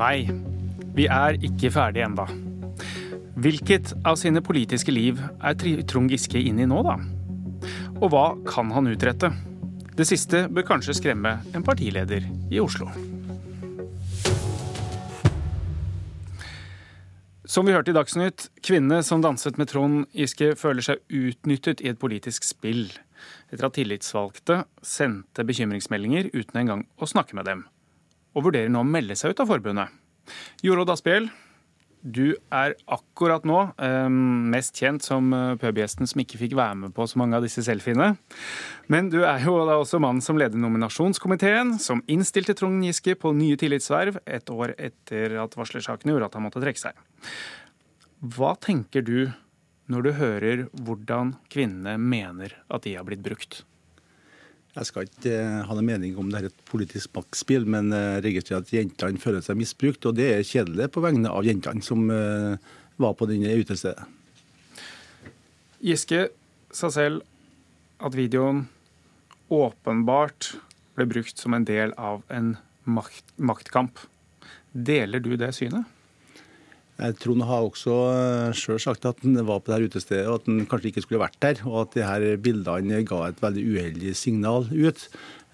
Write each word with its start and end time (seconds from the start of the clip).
Nei, 0.00 0.24
vi 0.96 1.04
er 1.12 1.36
ikke 1.44 1.68
ferdige 1.74 2.06
enda. 2.06 2.24
Hvilket 3.40 3.90
av 4.08 4.16
sine 4.16 4.40
politiske 4.40 4.92
liv 4.94 5.18
er 5.20 5.56
Trond 5.88 6.08
Giske 6.08 6.40
inne 6.40 6.64
i 6.64 6.68
nå, 6.68 6.78
da? 6.86 6.94
Og 8.00 8.06
hva 8.14 8.24
kan 8.48 8.70
han 8.72 8.88
utrette? 8.88 9.28
Det 9.92 10.06
siste 10.08 10.46
bør 10.48 10.64
kanskje 10.70 10.96
skremme 10.96 11.34
en 11.52 11.66
partileder 11.66 12.24
i 12.48 12.62
Oslo. 12.62 12.88
Som 17.44 17.66
vi 17.68 17.74
hørte 17.74 17.92
i 17.92 17.96
Dagsnytt, 17.96 18.46
kvinnene 18.64 19.02
som 19.04 19.20
danset 19.20 19.58
med 19.60 19.68
Trond 19.68 20.06
Giske, 20.16 20.54
føler 20.56 20.86
seg 20.86 21.02
utnyttet 21.10 21.82
i 21.84 21.90
et 21.92 22.00
politisk 22.00 22.46
spill 22.48 22.86
etter 23.50 23.66
at 23.66 23.76
tillitsvalgte 23.76 24.62
sendte 24.86 25.44
bekymringsmeldinger 25.44 26.30
uten 26.32 26.62
engang 26.62 26.86
å 26.96 27.10
snakke 27.10 27.36
med 27.36 27.50
dem, 27.50 27.66
og 28.34 28.48
vurderer 28.48 28.72
nå 28.72 28.82
å 28.82 28.88
melde 28.88 29.16
seg 29.18 29.34
ut 29.34 29.42
av 29.42 29.50
forbundet. 29.50 29.94
Jorodd 30.64 30.92
Asphjell, 30.92 31.30
du 32.00 32.32
er 32.48 32.72
akkurat 32.88 33.44
nå 33.44 33.58
eh, 33.76 34.08
mest 34.52 34.78
kjent 34.80 35.04
som 35.04 35.26
eh, 35.36 35.56
pubgjesten 35.60 36.08
som 36.08 36.22
ikke 36.22 36.38
fikk 36.40 36.54
være 36.56 36.78
med 36.84 36.94
på 36.96 37.04
så 37.10 37.20
mange 37.20 37.36
av 37.36 37.44
disse 37.44 37.64
selfiene. 37.66 38.14
Men 38.92 39.10
du 39.12 39.18
er 39.28 39.44
jo 39.44 39.58
da 39.68 39.76
også 39.76 40.00
mannen 40.00 40.24
som 40.24 40.40
leder 40.40 40.60
nominasjonskomiteen, 40.60 41.76
som 41.82 42.00
innstilte 42.08 42.56
Trond 42.56 42.86
Giske 42.86 43.18
på 43.20 43.34
nye 43.36 43.58
tillitsverv 43.60 44.22
et 44.24 44.52
år 44.54 44.74
etter 44.80 45.36
at 45.44 45.56
varslersaken 45.60 46.14
gjorde 46.14 46.30
at 46.30 46.38
han 46.38 46.46
måtte 46.46 46.64
trekke 46.64 46.80
seg. 46.88 47.04
Hva 48.20 48.54
tenker 48.60 49.04
du 49.04 49.28
når 49.90 50.06
du 50.06 50.12
hører 50.16 50.66
hvordan 50.80 51.34
kvinnene 51.52 51.98
mener 52.00 52.54
at 52.72 52.86
de 52.86 52.96
har 52.96 53.04
blitt 53.08 53.24
brukt? 53.26 53.64
Jeg 54.70 54.86
skal 54.86 55.08
ikke 55.08 55.34
uh, 55.34 55.62
ha 55.66 55.74
noen 55.74 55.88
mening 55.88 56.18
om 56.20 56.28
det 56.30 56.40
er 56.40 56.48
et 56.50 56.62
politisk 56.70 57.10
maktspill, 57.16 57.66
men 57.66 57.90
uh, 57.90 58.20
registrerer 58.22 58.62
at 58.62 58.70
jentene 58.74 59.18
føler 59.22 59.42
seg 59.42 59.58
misbrukt. 59.58 60.06
Og 60.06 60.14
det 60.18 60.28
er 60.36 60.46
kjedelig 60.46 60.90
på 60.94 61.02
vegne 61.02 61.32
av 61.32 61.46
jentene 61.46 61.82
som 61.82 62.06
uh, 62.06 62.54
var 63.00 63.16
på 63.18 63.26
denne 63.30 63.56
utestedet. 63.58 64.06
Giske 65.80 66.28
sa 66.76 66.90
selv 66.92 67.24
at 68.00 68.14
videoen 68.14 68.66
åpenbart 69.50 70.52
ble 70.94 71.06
brukt 71.10 71.40
som 71.40 71.56
en 71.56 71.66
del 71.66 71.94
av 71.98 72.22
en 72.30 72.54
makt, 72.86 73.24
maktkamp. 73.40 73.98
Deler 74.70 75.22
du 75.24 75.34
det 75.40 75.50
synet? 75.56 75.88
Trond 77.20 77.44
har 77.48 77.64
også 77.64 77.96
eh, 78.12 78.56
sjøl 78.56 78.80
sagt 78.82 79.06
at 79.08 79.22
han 79.24 79.38
var 79.48 79.62
på 79.62 79.70
det 79.70 79.78
her 79.78 79.88
utestedet 79.88 80.28
og 80.28 80.40
at 80.40 80.48
han 80.50 80.66
kanskje 80.68 80.92
ikke 80.92 81.04
skulle 81.06 81.22
vært 81.22 81.38
der. 81.42 81.60
Og 81.68 81.84
at 81.84 81.96
de 81.96 82.06
her 82.06 82.26
bildene 82.42 83.04
ga 83.08 83.26
et 83.28 83.44
veldig 83.44 83.66
uheldig 83.74 84.16
signal 84.18 84.68
ut. 84.70 85.06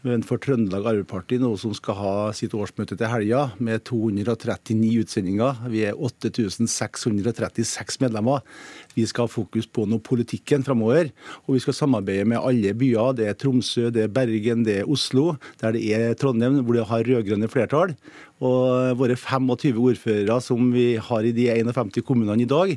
Men 0.06 0.22
for 0.22 0.38
Trøndelag 0.38 0.84
Arbeiderparti, 0.86 1.40
nå 1.42 1.48
som 1.58 1.72
skal 1.74 1.96
ha 1.98 2.10
sitt 2.36 2.52
årsmøte 2.54 2.94
til 2.98 3.08
helga, 3.10 3.48
med 3.58 3.82
239 3.88 5.00
utsendinger, 5.02 5.64
vi 5.72 5.82
er 5.88 5.98
8636 5.98 7.98
medlemmer. 8.04 8.44
Vi 8.96 9.04
skal 9.08 9.26
ha 9.26 9.32
fokus 9.32 9.66
på 9.68 9.84
noe 9.88 10.00
politikken 10.00 10.64
framover. 10.64 11.10
Og 11.44 11.56
vi 11.56 11.62
skal 11.62 11.76
samarbeide 11.76 12.26
med 12.28 12.40
alle 12.40 12.72
byer. 12.78 13.16
Det 13.18 13.26
er 13.28 13.36
Tromsø, 13.36 13.90
det 13.92 14.06
er 14.06 14.12
Bergen, 14.12 14.64
det 14.64 14.80
er 14.80 14.88
Oslo. 14.92 15.34
Der 15.60 15.76
det 15.76 15.82
er 15.92 16.16
Trondheim, 16.16 16.62
hvor 16.64 16.78
det 16.78 16.86
har 16.88 17.04
rød-grønne 17.04 17.50
flertall. 17.52 17.92
Og 18.40 18.96
våre 19.00 19.16
25 19.16 19.76
ordførere 19.76 20.40
som 20.44 20.72
vi 20.72 20.94
har 20.96 21.28
i 21.28 21.34
de 21.36 21.48
51 21.52 22.02
kommunene 22.04 22.44
i 22.44 22.48
dag, 22.48 22.72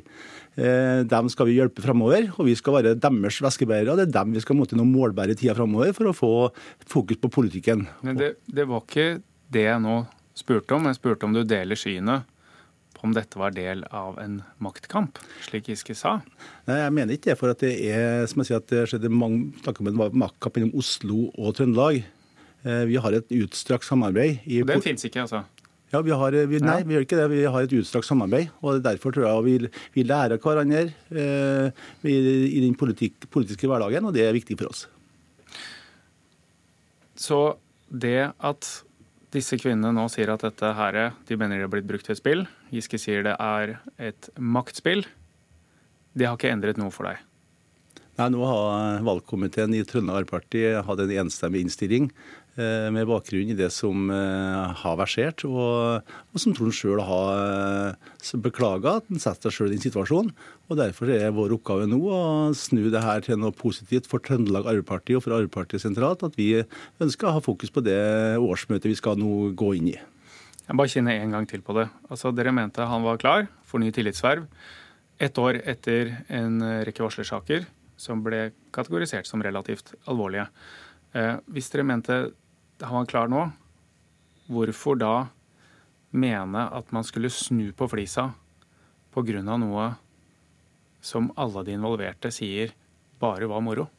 eh, 0.59 1.01
dem 1.07 1.29
skal 1.31 1.47
vi 1.47 1.57
hjelpe 1.57 1.83
framover. 1.83 2.31
Og 2.37 2.47
vi 2.51 2.55
skal 2.59 2.79
være 2.79 2.95
deres 2.99 3.39
væskebærere. 3.41 3.95
Det 3.95 4.09
er 4.09 4.17
dem 4.19 4.35
vi 4.35 4.43
skal 4.43 4.59
måtte 4.59 4.75
nå 4.75 4.83
målbære 4.87 5.39
tida 5.39 5.55
framover 5.55 5.95
for 5.95 6.11
å 6.11 6.15
få 6.15 6.33
fokus 6.87 7.19
på 7.19 7.31
politikken. 7.31 7.87
Men 8.03 8.19
det, 8.19 8.35
det 8.47 8.67
var 8.67 8.83
ikke 8.83 9.21
det 9.49 9.69
jeg 9.69 9.83
nå 9.83 10.03
spurte 10.35 10.75
om. 10.75 10.87
Jeg 10.87 10.99
spurte 10.99 11.27
om 11.27 11.35
du 11.35 11.43
deler 11.47 11.79
synet 11.79 12.27
på 12.99 13.07
om 13.07 13.15
dette 13.15 13.39
var 13.39 13.53
del 13.55 13.85
av 13.95 14.19
en 14.21 14.41
maktkamp, 14.63 15.19
slik 15.47 15.69
Giske 15.71 15.95
sa? 15.97 16.17
Nei, 16.67 16.79
Jeg 16.83 16.95
mener 16.95 17.15
ikke 17.15 17.31
det. 17.31 17.37
For 17.39 17.53
at 17.53 17.63
det 17.63 17.73
er 17.87 18.25
som 18.29 18.43
jeg 18.43 18.51
sier, 18.51 18.61
at 18.61 18.71
det 18.71 18.85
skjedde 18.91 19.11
mange 19.13 19.53
snakker 19.63 19.85
om 19.85 19.91
en 19.93 20.19
maktkamp 20.25 20.59
mellom 20.59 20.75
Oslo 20.79 21.29
og 21.31 21.55
Trøndelag. 21.57 22.03
Eh, 22.67 22.83
vi 22.89 22.99
har 22.99 23.15
et 23.15 23.31
utstrakt 23.39 23.87
samarbeid. 23.87 24.43
I, 24.45 24.61
Den 24.67 24.83
fins 24.83 25.07
ikke, 25.07 25.23
altså? 25.23 25.45
Ja, 25.89 26.03
vi 26.05 26.13
har, 26.13 26.35
vi, 26.51 26.59
Nei, 26.61 26.81
vi 26.85 26.93
gjør 26.97 27.07
ikke 27.07 27.17
det. 27.17 27.29
Vi 27.31 27.45
har 27.49 27.65
et 27.65 27.77
utstrakt 27.79 28.05
samarbeid. 28.05 28.51
og 28.61 28.83
Derfor 28.85 29.15
tror 29.15 29.25
jeg 29.25 29.47
vi, 29.47 29.71
vi 29.95 30.05
lærer 30.05 30.37
hverandre 30.37 30.83
eh, 31.09 31.71
i, 32.03 32.17
i 32.59 32.61
den 32.67 32.75
politik, 32.77 33.25
politiske 33.31 33.69
hverdagen, 33.69 34.05
og 34.05 34.13
det 34.13 34.27
er 34.27 34.35
viktig 34.35 34.59
for 34.59 34.69
oss. 34.69 34.85
Så 37.19 37.39
det 37.89 38.29
at 38.37 38.69
disse 39.35 39.59
kvinnene 39.61 39.93
nå 39.93 40.07
sier 40.11 40.31
at 40.33 40.43
dette 40.45 40.73
her, 40.77 40.99
de 41.27 41.37
mener 41.37 41.61
det 41.61 41.67
er 41.67 41.73
blitt 41.73 41.89
brukt 41.89 42.07
til 42.07 42.15
et 42.15 42.21
spill, 42.21 42.45
Giske 42.73 42.99
sier 43.01 43.25
det 43.27 43.35
er 43.37 43.77
et 44.01 44.29
maktspill, 44.35 45.05
det 46.17 46.27
har 46.27 46.37
ikke 46.39 46.51
endret 46.51 46.79
noe 46.81 46.93
for 46.93 47.09
deg? 47.09 47.21
Nei, 48.19 48.27
Nå 48.33 48.43
har 48.43 49.03
valgkomiteen 49.05 49.77
i 49.77 49.85
Trøndelag 49.87 50.25
Arbeiderparti 50.25 50.63
hatt 50.83 51.03
en 51.05 51.13
enstemmig 51.23 51.61
innstilling 51.63 52.09
med 52.93 53.07
bakgrunn 53.07 53.51
i 53.53 53.55
det 53.57 53.69
som 53.73 54.09
eh, 54.11 54.73
har 54.81 54.97
versert, 54.99 55.43
og, 55.47 56.05
og 56.33 56.41
som 56.41 56.55
Trond 56.55 56.75
sjøl 56.75 57.01
har 57.05 57.93
eh, 57.93 58.33
beklaga 58.43 58.97
at 58.99 59.07
han 59.09 59.21
setter 59.21 59.49
seg 59.49 59.55
sjøl 59.55 59.69
i 59.69 59.77
den 59.77 59.83
situasjonen. 59.83 60.33
Og 60.69 60.79
Derfor 60.79 61.11
er 61.13 61.33
vår 61.35 61.55
oppgave 61.55 61.87
nå 61.89 61.99
å 62.11 62.21
snu 62.57 62.89
det 62.93 63.03
her 63.05 63.23
til 63.25 63.39
noe 63.41 63.55
positivt 63.55 64.09
for 64.09 64.23
Trøndelag 64.25 64.67
Arbeiderparti 64.67 65.15
og 65.17 65.23
for 65.25 65.37
Arbeiderpartiet 65.37 65.85
sentralt. 65.85 66.25
At 66.27 66.37
vi 66.39 66.51
ønsker 67.01 67.29
å 67.29 67.37
ha 67.37 67.45
fokus 67.45 67.73
på 67.73 67.83
det 67.85 67.99
årsmøtet 68.37 68.89
vi 68.91 68.97
skal 68.99 69.19
nå 69.21 69.53
gå 69.57 69.73
inn 69.79 69.93
i. 69.93 69.97
Jeg 70.67 70.77
bare 70.77 70.91
kjenner 70.91 71.23
en 71.23 71.33
gang 71.33 71.47
til 71.49 71.63
på 71.65 71.73
det. 71.79 71.87
Altså, 72.11 72.33
Dere 72.35 72.53
mente 72.53 72.85
han 72.85 73.07
var 73.07 73.21
klar 73.21 73.47
for 73.65 73.81
ny 73.81 73.89
tillitsverv 73.95 74.45
ett 75.19 75.39
år 75.41 75.57
etter 75.67 76.13
en 76.31 76.61
rekke 76.87 77.03
varslersaker 77.03 77.65
som 77.99 78.21
ble 78.23 78.51
kategorisert 78.75 79.27
som 79.27 79.41
relativt 79.43 79.91
alvorlige. 80.07 80.45
hvis 81.49 81.71
dere 81.73 81.83
mente 81.83 82.15
han 82.81 83.01
var 83.01 83.09
klar 83.11 83.31
nå, 83.31 83.45
hvorfor 84.49 84.99
da 84.99 85.13
mene 86.11 86.65
at 86.73 86.91
man 86.95 87.05
skulle 87.05 87.31
snu 87.33 87.71
på 87.77 87.89
flisa 87.91 88.31
pga. 89.13 89.41
noe 89.43 89.93
som 91.01 91.31
alle 91.37 91.63
de 91.63 91.77
involverte 91.77 92.31
sier 92.31 92.73
bare 93.19 93.47
var 93.47 93.61
moro? 93.61 93.89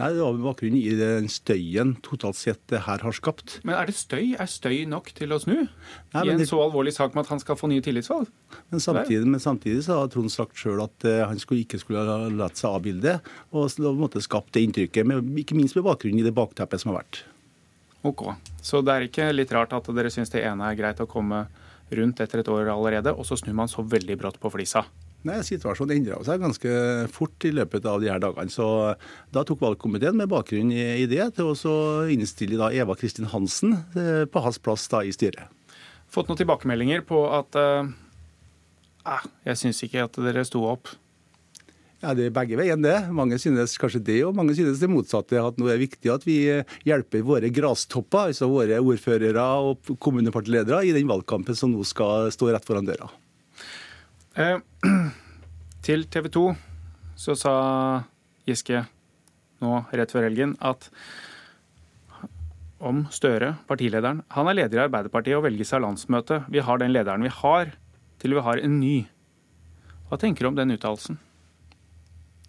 Nei, 0.00 0.14
Det 0.14 0.22
var 0.22 0.32
med 0.32 0.44
bakgrunn 0.46 0.76
i 0.78 0.94
den 0.96 1.26
støyen 1.28 1.90
totalt 2.00 2.38
sett 2.38 2.60
det 2.72 2.86
her 2.86 3.02
har 3.04 3.12
skapt. 3.12 3.58
Men 3.68 3.76
er 3.76 3.90
det 3.90 3.94
støy? 3.98 4.32
Er 4.40 4.48
støy 4.48 4.86
nok 4.88 5.10
til 5.16 5.34
å 5.34 5.38
snu? 5.42 5.66
Nei, 6.14 6.22
I 6.24 6.32
en 6.32 6.40
det... 6.40 6.46
så 6.48 6.60
alvorlig 6.62 6.94
sak 6.96 7.12
med 7.12 7.26
at 7.26 7.32
han 7.34 7.42
skal 7.42 7.58
få 7.60 7.68
nye 7.68 7.84
tillitsvalg? 7.84 8.30
Men 8.72 8.80
samtidig, 8.80 9.26
men 9.28 9.42
samtidig 9.44 9.84
så 9.84 9.98
har 10.00 10.08
Trond 10.12 10.32
sagt 10.32 10.56
sjøl 10.56 10.80
at 10.86 11.04
uh, 11.04 11.26
han 11.28 11.42
skulle, 11.42 11.66
ikke 11.66 11.82
skulle 11.82 12.06
ha 12.06 12.30
latt 12.32 12.56
seg 12.56 12.72
avbilde, 12.72 13.18
og 13.52 13.68
på 13.76 13.92
en 13.92 14.00
måte 14.00 14.24
skapt 14.24 14.54
det 14.56 14.64
inntrykket, 14.64 15.04
med, 15.04 15.28
ikke 15.44 15.58
minst 15.58 15.76
med 15.76 15.84
bakgrunn 15.84 16.22
i 16.22 16.24
det 16.24 16.32
bakteppet 16.36 16.80
som 16.80 16.94
har 16.94 17.02
vært. 17.02 17.20
Ok. 18.06 18.30
Så 18.64 18.80
det 18.84 18.94
er 18.94 19.06
ikke 19.06 19.28
litt 19.34 19.52
rart 19.52 19.74
at 19.76 19.90
dere 19.92 20.12
syns 20.12 20.32
det 20.32 20.44
ene 20.46 20.70
er 20.70 20.78
greit 20.78 21.02
å 21.02 21.08
komme 21.10 21.44
rundt 21.90 22.22
etter 22.22 22.40
et 22.40 22.48
år 22.48 22.70
allerede, 22.72 23.12
og 23.12 23.26
så 23.26 23.36
snur 23.38 23.56
man 23.56 23.70
så 23.70 23.82
veldig 23.82 24.16
brått 24.20 24.38
på 24.40 24.52
flisa? 24.54 24.84
Nei, 25.26 25.42
Situasjonen 25.44 25.98
endra 25.98 26.16
seg 26.24 26.40
ganske 26.40 26.70
fort 27.12 27.44
i 27.44 27.50
løpet 27.52 27.84
av 27.84 28.00
de 28.00 28.08
her 28.08 28.22
dagene. 28.22 28.48
så 28.48 28.96
Da 29.32 29.42
tok 29.44 29.60
valgkomiteen 29.60 30.16
med 30.16 30.30
bakgrunn 30.32 30.72
i 30.72 31.04
det 31.10 31.26
til 31.36 31.50
å 31.52 31.82
innstille 32.08 32.56
da 32.56 32.70
Eva 32.72 32.96
Kristin 32.96 33.28
Hansen 33.28 33.76
eh, 33.92 34.24
på 34.24 34.40
hans 34.40 34.56
plass 34.58 34.88
da 34.88 35.02
i 35.04 35.12
styret. 35.12 35.52
Fått 36.10 36.30
noen 36.30 36.40
tilbakemeldinger 36.40 37.04
på 37.06 37.20
at 37.36 37.58
eh, 37.60 37.92
jeg 39.50 39.60
syns 39.60 39.84
ikke 39.84 40.08
at 40.08 40.16
dere 40.24 40.46
sto 40.48 40.64
opp 40.72 40.88
ja, 42.00 42.14
Det 42.16 42.26
er 42.26 42.34
begge 42.34 42.56
veiene, 42.56 42.82
det. 42.86 43.12
Mange 43.12 43.36
synes 43.40 43.76
kanskje 43.80 44.00
det, 44.04 44.20
og 44.24 44.36
mange 44.36 44.54
synes 44.56 44.80
det 44.80 44.88
motsatte. 44.88 45.36
At 45.36 45.58
nå 45.60 45.68
er 45.68 45.76
det 45.76 45.84
viktig 45.90 46.12
at 46.12 46.24
vi 46.24 46.38
eh, 46.48 46.76
hjelper 46.88 47.26
våre 47.26 47.50
grastopper, 47.52 48.30
altså 48.30 48.48
våre 48.48 48.80
ordførere 48.80 49.44
og 49.60 49.92
kommunepartiledere, 50.00 50.86
i 50.88 50.94
den 50.96 51.10
valgkampen 51.10 51.56
som 51.56 51.74
nå 51.74 51.84
skal 51.84 52.32
stå 52.32 52.52
rett 52.54 52.64
foran 52.64 52.88
døra. 52.88 53.10
Eh, 54.40 54.56
til 55.86 56.08
TV 56.08 56.32
2 56.32 56.46
så 57.20 57.36
sa 57.36 57.54
Giske 58.48 58.86
nå 59.60 59.82
rett 59.92 60.12
før 60.14 60.24
helgen 60.30 60.56
at 60.64 60.88
om 62.80 63.02
Støre, 63.12 63.58
partilederen 63.68 64.22
Han 64.32 64.48
er 64.48 64.56
leder 64.62 64.78
i 64.78 64.84
Arbeiderpartiet 64.86 65.36
og 65.36 65.44
velges 65.44 65.74
av 65.76 65.82
landsmøtet. 65.84 66.48
Vi 66.48 66.64
har 66.64 66.80
den 66.80 66.94
lederen 66.94 67.26
vi 67.26 67.32
har, 67.42 67.74
til 68.16 68.38
vi 68.38 68.44
har 68.46 68.62
en 68.64 68.78
ny. 68.80 69.02
Hva 70.08 70.16
tenker 70.16 70.46
du 70.46 70.54
om 70.54 70.56
den 70.56 70.72
uttalelsen? 70.72 71.20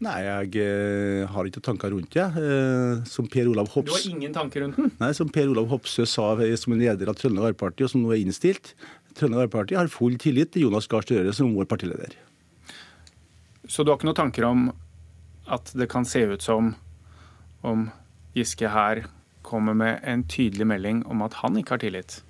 Nei, 0.01 0.17
jeg 0.25 0.63
eh, 0.63 1.27
har 1.29 1.45
ikke 1.45 1.61
tanker 1.61 1.91
rundt 1.93 2.15
det. 2.15 2.23
Eh, 2.41 3.03
som 3.05 3.27
Per 3.29 3.51
Olav 3.51 3.67
Hops... 3.75 3.91
Du 3.91 3.93
har 3.93 4.07
ingen 4.09 4.33
tanker 4.33 4.63
rundt 4.63 4.79
den? 4.79 4.89
Nei, 4.97 5.11
som 5.13 5.29
Per 5.29 5.51
Olav 5.51 5.67
Hopsø 5.69 6.07
sa 6.09 6.31
eh, 6.41 6.55
som 6.57 6.73
en 6.73 6.81
leder 6.81 7.11
av 7.11 7.19
Trøndelag 7.19 7.51
Arbeiderparti, 7.51 7.85
og 7.85 7.91
som 7.93 8.01
nå 8.01 8.15
er 8.15 8.23
innstilt. 8.23 8.73
Trøndelag 9.13 9.45
Arbeiderparti 9.45 9.77
har 9.77 9.91
full 9.93 10.17
tillit 10.21 10.55
til 10.55 10.65
Jonas 10.65 10.89
Gahr 10.89 11.05
Støre 11.05 11.35
som 11.37 11.53
vår 11.53 11.69
partileder. 11.69 12.17
Så 13.69 13.85
du 13.85 13.91
har 13.91 13.99
ikke 13.99 14.09
noen 14.09 14.17
tanker 14.23 14.49
om 14.49 14.65
at 15.53 15.69
det 15.77 15.91
kan 15.93 16.09
se 16.09 16.25
ut 16.33 16.41
som 16.41 16.73
om 17.61 17.85
Giske 18.33 18.73
her 18.73 19.05
kommer 19.45 19.77
med 19.77 20.01
en 20.07 20.25
tydelig 20.25 20.65
melding 20.65 21.05
om 21.13 21.21
at 21.21 21.37
han 21.43 21.61
ikke 21.61 21.77
har 21.77 21.85
tillit? 21.85 22.21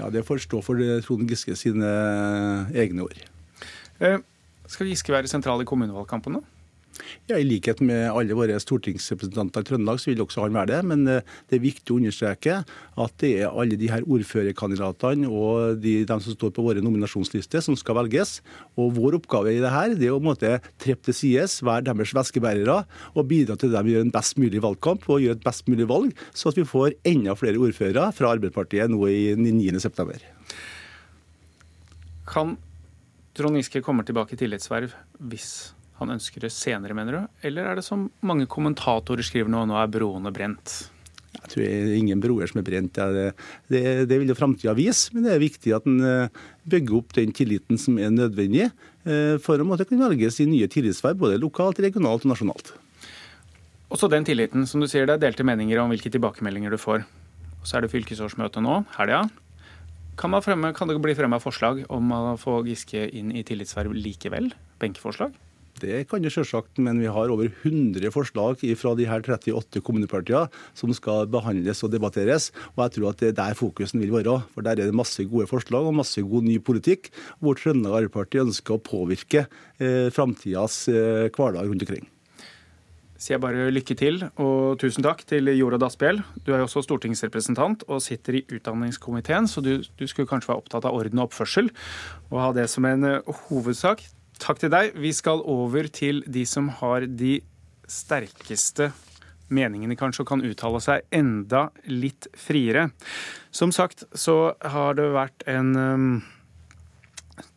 Ja, 0.00 0.10
Det 0.10 0.26
får 0.26 0.42
stå 0.48 0.66
for 0.66 0.82
Trond 1.06 1.30
Giske 1.30 1.54
sine 1.58 1.94
egne 2.74 3.06
ord. 3.06 3.22
Eh, 4.02 4.18
skal 4.66 4.90
Giske 4.90 5.14
være 5.14 5.30
sentral 5.30 5.62
i 5.62 5.68
kommunevalgkampen 5.68 6.40
nå? 6.40 6.46
Ja, 7.28 7.38
I 7.38 7.46
likhet 7.46 7.80
med 7.84 8.08
alle 8.10 8.36
våre 8.36 8.56
stortingsrepresentanter 8.62 9.64
i 9.64 9.68
Trøndelag, 9.68 10.00
så 10.00 10.10
vil 10.10 10.22
også 10.24 10.44
han 10.44 10.56
være 10.56 10.70
det. 10.72 10.80
Men 10.90 11.04
eh, 11.10 11.36
det 11.48 11.58
er 11.58 11.64
viktig 11.64 11.94
å 11.94 11.98
understreke 12.00 12.60
at 12.64 13.16
det 13.22 13.32
er 13.42 13.52
alle 13.52 13.78
de 13.80 13.90
her 13.90 14.06
ordførerkandidatene 14.08 15.28
og 15.28 15.82
de, 15.82 16.00
de 16.08 16.18
som 16.24 16.34
står 16.34 16.54
på 16.56 16.64
våre 16.66 16.84
nominasjonslister, 16.84 17.62
som 17.64 17.76
skal 17.78 17.98
velges. 18.02 18.38
Og 18.78 18.94
Vår 18.98 19.18
oppgave 19.20 19.54
i 19.54 19.62
det 19.62 19.72
her 19.72 19.94
det 19.98 20.08
er 20.08 20.16
å 20.16 20.22
måte 20.22 20.56
treppe 20.80 21.10
til 21.10 21.16
sides, 21.16 21.60
være 21.66 21.88
deres 21.90 22.14
væskebærere 22.16 22.80
og 23.14 23.28
bidra 23.30 23.58
til 23.58 23.74
at 23.74 23.86
de 23.86 23.94
gjør 23.94 24.06
en 24.06 24.14
best 24.14 24.38
mulig 24.40 24.62
valgkamp 24.64 25.06
og 25.08 25.22
gjør 25.22 25.38
et 25.38 25.44
best 25.46 25.68
mulig 25.70 25.88
valg, 25.90 26.14
så 26.34 26.50
at 26.50 26.58
vi 26.58 26.66
får 26.68 26.96
enda 27.08 27.36
flere 27.38 27.60
ordførere 27.62 28.08
fra 28.16 28.32
Arbeiderpartiet 28.34 28.90
nå 28.92 29.04
i 29.10 29.34
9.9. 29.38 30.18
Kan 32.28 32.56
Trond 33.38 33.58
Giske 33.60 33.82
komme 33.84 34.04
tilbake 34.06 34.34
i 34.34 34.40
tillitsverv 34.40 34.94
hvis 35.30 35.50
han 35.98 36.14
ønsker 36.14 36.44
det 36.44 36.52
senere, 36.54 36.94
mener 36.96 37.16
du? 37.16 37.40
Eller 37.48 37.66
er 37.68 37.78
det 37.78 37.86
som 37.86 38.06
mange 38.26 38.46
kommentatorer 38.50 39.26
skriver 39.26 39.50
nå, 39.52 39.64
nå 39.68 39.76
er 39.80 39.90
broene 39.90 40.32
brent? 40.34 40.76
Jeg 41.38 41.52
tror 41.52 41.62
det 41.62 41.70
er 41.70 41.94
ingen 41.98 42.20
broer 42.22 42.50
som 42.50 42.60
er 42.60 42.66
brent. 42.66 42.98
Det, 42.98 43.24
det, 43.70 43.82
det 44.10 44.18
vil 44.20 44.32
jo 44.32 44.36
framtida 44.38 44.74
vise, 44.76 45.12
men 45.14 45.26
det 45.26 45.34
er 45.34 45.42
viktig 45.42 45.74
at 45.76 45.86
en 45.88 45.98
eh, 46.04 46.44
bygger 46.68 46.98
opp 46.98 47.14
den 47.16 47.34
tilliten 47.36 47.80
som 47.80 47.98
er 48.00 48.12
nødvendig 48.14 48.66
eh, 48.68 49.36
for 49.42 49.60
å 49.60 49.66
måtte 49.68 49.86
kunne 49.88 50.08
velges 50.10 50.40
i 50.42 50.48
nye 50.50 50.68
tillitsverv, 50.70 51.18
både 51.20 51.40
lokalt, 51.40 51.80
regionalt 51.84 52.26
og 52.26 52.32
nasjonalt. 52.32 52.72
Også 53.88 54.10
den 54.12 54.26
tilliten, 54.28 54.66
som 54.68 54.82
du 54.82 54.88
sier, 54.90 55.06
det 55.08 55.16
er 55.16 55.26
delte 55.28 55.46
meninger 55.46 55.80
om 55.80 55.92
hvilke 55.92 56.12
tilbakemeldinger 56.12 56.74
du 56.74 56.80
får. 56.80 57.06
Så 57.64 57.78
er 57.78 57.84
det 57.84 57.92
fylkesårsmøte 57.94 58.60
nå, 58.64 58.82
helga. 58.98 59.24
Kan, 60.18 60.34
fremme, 60.42 60.72
kan 60.74 60.90
det 60.90 60.98
bli 61.00 61.14
fremma 61.14 61.38
forslag 61.40 61.84
om 61.94 62.10
å 62.12 62.22
få 62.40 62.60
Giske 62.66 63.06
inn 63.14 63.30
i 63.30 63.44
tillitsverv 63.46 63.94
likevel? 63.94 64.50
Benkeforslag? 64.82 65.36
Det 65.82 66.02
kan 66.10 66.24
det 66.24 66.32
selvsagt, 66.34 66.80
men 66.82 66.98
vi 67.02 67.10
har 67.12 67.30
over 67.30 67.50
100 67.50 68.10
forslag 68.14 68.64
fra 68.80 68.94
de 68.98 69.06
her 69.08 69.22
38 69.22 69.82
kommunepartiene 69.84 70.48
som 70.74 70.92
skal 70.96 71.28
behandles 71.30 71.84
og 71.84 71.92
debatteres. 71.94 72.50
og 72.74 72.84
Jeg 72.86 72.96
tror 72.96 73.10
at 73.12 73.22
det 73.22 73.32
er 73.32 73.38
der 73.38 73.58
fokusen 73.58 74.00
vil 74.00 74.12
være. 74.12 74.40
For 74.54 74.62
Der 74.62 74.70
er 74.70 74.90
det 74.90 74.94
masse 74.94 75.24
gode 75.24 75.46
forslag 75.46 75.86
og 75.86 75.94
masse 75.94 76.20
god 76.22 76.42
ny 76.42 76.58
politikk, 76.58 77.10
hvor 77.40 77.54
Trøndelag 77.54 78.08
Arbeiderparti 78.08 78.40
ønsker 78.42 78.76
å 78.76 78.82
påvirke 78.82 79.46
eh, 79.78 80.08
framtidas 80.14 80.86
eh, 80.88 81.28
hverdag 81.34 81.68
rundt 81.68 81.84
omkring. 81.84 82.06
Sier 83.18 83.34
jeg 83.34 83.42
bare 83.42 83.70
lykke 83.74 83.96
til 83.98 84.20
og 84.38 84.78
tusen 84.78 85.02
takk 85.02 85.24
til 85.26 85.50
Jorodd 85.50 85.82
Asphjell. 85.82 86.20
Du 86.46 86.52
er 86.52 86.60
jo 86.60 86.68
også 86.68 86.84
stortingsrepresentant 86.86 87.82
og 87.90 88.02
sitter 88.04 88.38
i 88.38 88.44
utdanningskomiteen, 88.46 89.48
så 89.50 89.62
du, 89.64 89.80
du 89.82 90.04
skulle 90.06 90.30
kanskje 90.30 90.52
være 90.52 90.62
opptatt 90.62 90.86
av 90.86 90.94
orden 90.94 91.18
og 91.18 91.26
oppførsel 91.26 91.72
og 92.30 92.38
ha 92.38 92.52
det 92.54 92.68
som 92.70 92.86
en 92.86 93.08
eh, 93.08 93.34
hovedsak. 93.48 94.06
Takk 94.38 94.62
til 94.62 94.70
deg. 94.72 94.94
Vi 94.94 95.10
skal 95.16 95.42
over 95.42 95.88
til 95.90 96.22
de 96.26 96.44
som 96.46 96.70
har 96.80 97.06
de 97.06 97.40
sterkeste 97.88 98.92
meningene 99.54 99.96
kanskje, 99.96 100.24
og 100.24 100.30
kan 100.30 100.44
uttale 100.44 100.80
seg 100.84 101.06
enda 101.14 101.68
litt 101.88 102.28
friere. 102.36 102.90
Som 103.50 103.72
sagt 103.74 104.04
så 104.12 104.54
har 104.60 104.98
det 104.98 105.08
vært 105.14 105.44
en 105.48 105.72
um, 105.76 106.08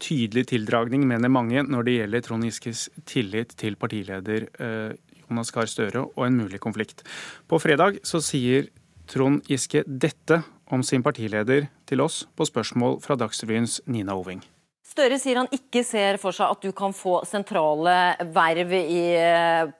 tydelig 0.01 0.47
tildragning, 0.53 1.05
mener 1.07 1.31
mange, 1.31 1.63
når 1.67 1.87
det 1.87 1.97
gjelder 1.97 2.25
Trond 2.25 2.47
Giskes 2.47 2.87
tillit 3.09 3.55
til 3.59 3.77
partileder 3.79 4.47
uh, 4.61 4.95
Jonas 5.25 5.51
Gahr 5.53 5.69
Støre 5.69 6.05
og 6.07 6.23
en 6.27 6.39
mulig 6.39 6.61
konflikt. 6.63 7.05
På 7.47 7.59
fredag 7.61 8.01
så 8.07 8.23
sier 8.23 8.71
Trond 9.11 9.43
Giske 9.49 9.83
dette 9.85 10.41
om 10.71 10.83
sin 10.87 11.03
partileder 11.03 11.67
til 11.89 12.03
oss 12.03 12.23
på 12.35 12.47
spørsmål 12.47 13.01
fra 13.03 13.19
Dagsrevyens 13.19 13.81
Nina 13.91 14.15
Oving. 14.15 14.43
Støre 14.91 15.15
sier 15.21 15.39
han 15.39 15.47
ikke 15.55 15.85
ser 15.87 16.17
for 16.19 16.35
seg 16.35 16.51
at 16.51 16.65
du 16.65 16.73
kan 16.75 16.91
få 16.91 17.21
sentrale 17.27 17.95
verv 18.35 18.73
i, 18.75 19.05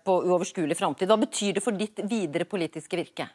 på 0.07 0.17
uoverskuelig 0.23 0.77
framtid. 0.79 1.09
Hva 1.11 1.19
betyr 1.19 1.57
det 1.57 1.63
for 1.65 1.75
ditt 1.75 1.99
videre 2.07 2.47
politiske 2.47 2.99
virke? 2.99 3.27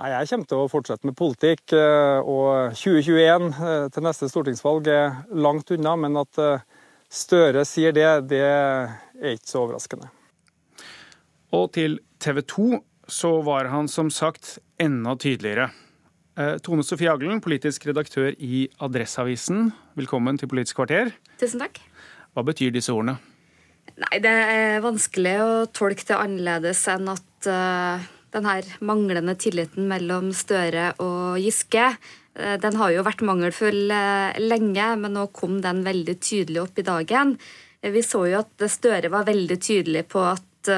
Nei, 0.00 0.12
Jeg 0.14 0.30
kommer 0.30 0.48
til 0.48 0.62
å 0.62 0.70
fortsette 0.70 1.08
med 1.08 1.16
politikk. 1.18 1.74
Eh, 1.76 2.20
og 2.24 2.76
2021 2.78 3.50
eh, 3.52 3.88
til 3.92 4.06
neste 4.06 4.30
stortingsvalg 4.32 4.88
er 4.88 5.18
langt 5.36 5.72
unna. 5.76 5.96
Men 6.00 6.16
at 6.22 6.40
eh, 6.40 6.64
Støre 7.10 7.64
sier 7.66 7.90
det, 7.90 8.06
det 8.30 8.38
er 8.46 9.32
ikke 9.34 9.50
så 9.50 9.64
overraskende. 9.64 10.06
Og 11.58 11.72
til 11.74 11.98
TV 12.22 12.38
2 12.46 12.66
så 13.10 13.32
var 13.42 13.66
han 13.72 13.90
som 13.90 14.12
sagt 14.14 14.60
enda 14.78 15.16
tydeligere. 15.18 15.72
Eh, 16.40 16.56
Tone 16.64 16.84
Sofie 16.86 17.10
Aglen, 17.10 17.40
politisk 17.44 17.84
redaktør 17.90 18.30
i 18.40 18.64
Adresseavisen. 18.80 19.72
Velkommen 19.98 20.38
til 20.40 20.48
Politisk 20.48 20.78
kvarter. 20.78 21.10
Tusen 21.40 21.60
takk. 21.60 21.80
Hva 22.32 22.44
betyr 22.46 22.72
disse 22.72 22.94
ordene? 22.94 23.18
Nei, 24.00 24.20
Det 24.22 24.30
er 24.30 24.80
vanskelig 24.80 25.34
å 25.42 25.50
tolke 25.74 26.06
det 26.08 26.16
annerledes 26.16 26.80
enn 26.88 27.10
at 27.12 27.48
uh, 27.50 28.06
denne 28.32 28.54
manglende 28.80 29.34
tilliten 29.36 29.90
mellom 29.90 30.30
Støre 30.32 30.94
og 31.02 31.40
Giske 31.42 31.90
uh, 31.90 32.56
den 32.62 32.78
har 32.80 32.94
jo 32.94 33.04
vært 33.04 33.26
mangelfull 33.26 33.90
uh, 33.92 34.32
lenge, 34.40 34.86
men 35.02 35.18
nå 35.18 35.26
kom 35.36 35.58
den 35.60 35.82
veldig 35.84 36.16
tydelig 36.22 36.62
opp 36.62 36.80
i 36.80 36.86
dagen. 36.86 37.34
Vi 37.82 38.04
så 38.06 38.24
jo 38.30 38.40
at 38.40 38.70
Støre 38.70 39.12
var 39.12 39.28
veldig 39.28 39.60
tydelig 39.60 40.06
på 40.08 40.24
at 40.30 40.70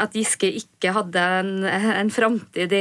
at 0.00 0.16
Giske 0.16 0.48
ikke 0.60 0.94
hadde 0.96 1.22
en, 1.40 1.54
en 1.68 2.10
framtid 2.12 2.74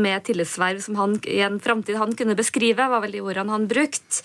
med 0.00 0.26
tillitsverv 0.26 0.82
som 0.84 0.98
han, 1.00 1.16
i 1.28 1.40
en 1.44 1.60
framtid 1.62 1.98
han 2.00 2.14
kunne 2.16 2.36
beskrive, 2.38 2.88
var 2.90 3.04
vel 3.04 3.16
de 3.18 3.24
ordene 3.24 3.54
han 3.54 3.68
brukte. 3.70 4.24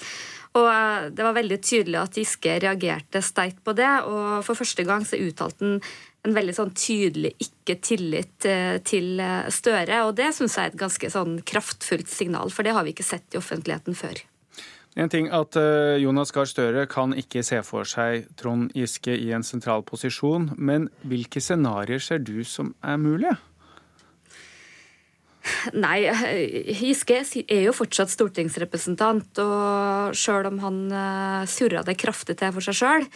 Og 0.58 0.68
eh, 0.72 1.10
Det 1.14 1.26
var 1.26 1.38
veldig 1.38 1.60
tydelig 1.62 2.00
at 2.02 2.18
Giske 2.18 2.60
reagerte 2.64 3.22
sterkt 3.26 3.64
på 3.66 3.76
det. 3.78 3.92
og 4.10 4.46
For 4.48 4.58
første 4.58 4.86
gang 4.88 5.06
så 5.06 5.20
uttalte 5.20 5.66
han 5.66 5.82
en 6.28 6.36
veldig 6.36 6.56
sånn 6.56 6.74
tydelig 6.76 7.32
ikke-tillit 7.40 8.48
eh, 8.50 8.80
til 8.84 9.22
eh, 9.24 9.48
Støre. 9.54 10.04
og 10.08 10.18
Det 10.18 10.32
syns 10.36 10.58
jeg 10.58 10.68
er 10.68 10.74
et 10.74 10.82
ganske 10.82 11.14
sånn 11.14 11.40
kraftfullt 11.48 12.12
signal, 12.12 12.52
for 12.52 12.68
det 12.68 12.76
har 12.76 12.88
vi 12.88 12.96
ikke 12.96 13.08
sett 13.08 13.36
i 13.36 13.40
offentligheten 13.40 13.96
før. 13.98 14.20
En 14.98 15.12
ting 15.12 15.28
at 15.34 15.58
eh, 15.60 16.00
Jonas 16.02 16.32
Gahr 16.34 16.50
Støre 16.50 16.88
kan 16.90 17.14
ikke 17.18 17.44
se 17.46 17.62
for 17.66 17.88
seg 17.88 18.26
Trond 18.40 18.74
Giske 18.78 19.14
i 19.14 19.30
en 19.36 19.46
sentral 19.46 19.86
posisjon, 19.86 20.54
men 20.58 20.90
hvilke 21.06 21.44
scenarioer 21.44 22.02
ser 22.02 22.24
du 22.26 22.42
som 22.48 22.74
er 22.82 22.98
mulige? 23.02 23.38
Nei, 25.74 26.04
Giske 26.78 27.22
er 27.22 27.62
jo 27.64 27.74
fortsatt 27.74 28.12
stortingsrepresentant, 28.12 29.40
og 29.42 30.18
sjøl 30.18 30.50
om 30.50 30.60
han 30.62 30.80
uh, 30.92 31.48
surra 31.50 31.82
det 31.88 31.96
kraftig 32.02 32.36
til 32.38 32.52
for 32.54 32.66
seg 32.66 32.78
sjøl 32.78 33.08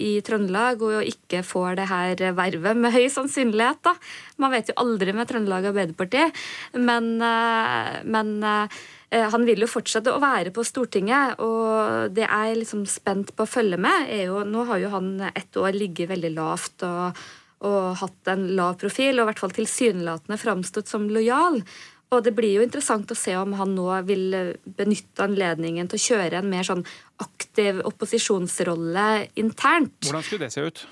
i 0.00 0.12
Trøndelag, 0.24 0.80
og 0.86 1.10
ikke 1.10 1.42
får 1.44 1.76
det 1.80 1.88
her 1.90 2.22
vervet 2.38 2.78
med 2.80 2.94
høy 2.94 3.04
sannsynlighet, 3.12 3.82
da. 3.84 3.92
Man 4.40 4.54
vet 4.54 4.70
jo 4.70 4.78
aldri 4.80 5.12
med 5.16 5.28
Trøndelag 5.28 5.68
Arbeiderparti, 5.72 6.24
men, 6.78 7.10
men 7.20 8.32
Eh, 8.46 8.68
han 9.10 9.46
vil 9.46 9.62
jo 9.62 9.70
fortsette 9.70 10.10
å 10.12 10.20
være 10.22 10.50
på 10.54 10.64
Stortinget, 10.66 11.38
og 11.42 12.12
det 12.14 12.24
jeg 12.26 12.52
er 12.52 12.58
liksom 12.58 12.86
spent 12.90 13.30
på 13.36 13.46
å 13.46 13.50
følge 13.50 13.78
med, 13.78 14.08
er 14.10 14.26
jo 14.32 14.42
Nå 14.46 14.64
har 14.66 14.80
jo 14.82 14.92
han 14.96 15.12
ett 15.30 15.56
år 15.56 15.76
ligget 15.76 16.10
veldig 16.10 16.32
lavt 16.34 16.82
og, 16.88 17.20
og 17.70 18.00
hatt 18.02 18.32
en 18.32 18.48
lav 18.58 18.74
profil, 18.80 19.20
og 19.20 19.26
i 19.26 19.28
hvert 19.30 19.44
fall 19.44 19.54
tilsynelatende 19.54 20.40
framstått 20.42 20.90
som 20.90 21.06
lojal. 21.10 21.62
Og 22.14 22.22
det 22.22 22.36
blir 22.38 22.58
jo 22.58 22.66
interessant 22.66 23.10
å 23.10 23.18
se 23.18 23.34
om 23.38 23.56
han 23.58 23.72
nå 23.74 23.88
vil 24.06 24.36
benytte 24.78 25.24
anledningen 25.24 25.88
til 25.90 25.98
å 25.98 26.04
kjøre 26.04 26.38
en 26.38 26.50
mer 26.50 26.66
sånn 26.66 26.84
aktiv 27.22 27.80
opposisjonsrolle 27.88 29.08
internt. 29.42 29.98
Hvordan 30.06 30.26
skulle 30.26 30.46
det 30.46 30.54
se 30.54 30.66
ut? 30.66 30.84